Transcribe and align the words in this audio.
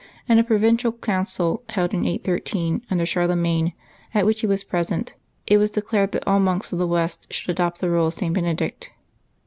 In 0.27 0.39
a 0.39 0.43
Provincial 0.43 0.93
Council 0.93 1.61
held 1.69 1.93
in 1.93 2.07
813, 2.07 2.81
under 2.89 3.05
Charlemagne, 3.05 3.73
at 4.15 4.25
which 4.25 4.39
he 4.41 4.47
was 4.47 4.63
present, 4.63 5.13
it 5.45 5.59
was 5.59 5.69
declared 5.69 6.11
that 6.13 6.25
all 6.27 6.39
monks 6.39 6.73
of 6.73 6.79
the 6.79 6.87
West 6.87 7.31
should 7.31 7.51
adopt 7.51 7.79
the 7.79 7.89
rule 7.91 8.07
of 8.07 8.15
St. 8.15 8.33
Benedict. 8.33 8.89